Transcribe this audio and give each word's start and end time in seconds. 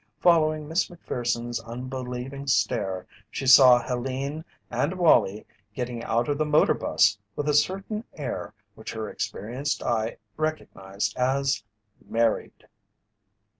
Following 0.19 0.67
Miss 0.67 0.89
Macpherson's 0.89 1.59
unbelieving 1.59 2.47
stare 2.47 3.05
she 3.29 3.45
saw 3.45 3.79
Helene 3.79 4.43
and 4.71 4.97
Wallie 4.97 5.45
getting 5.75 6.03
out 6.03 6.27
of 6.27 6.39
the 6.39 6.43
motor 6.45 6.73
bus 6.73 7.19
with 7.35 7.47
a 7.47 7.53
certain 7.53 8.03
air 8.15 8.51
which 8.73 8.93
her 8.93 9.07
experienced 9.09 9.83
eye 9.83 10.17
recognized 10.37 11.15
as 11.17 11.63
"married." 12.03 12.65